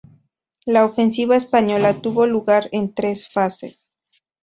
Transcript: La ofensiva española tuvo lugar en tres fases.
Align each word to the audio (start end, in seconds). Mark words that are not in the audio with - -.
La 0.65 0.83
ofensiva 0.83 1.35
española 1.35 2.01
tuvo 2.01 2.25
lugar 2.25 2.69
en 2.71 2.91
tres 2.91 3.29
fases. 3.29 3.91